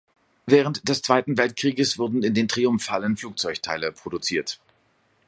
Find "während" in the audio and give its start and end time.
0.47-0.89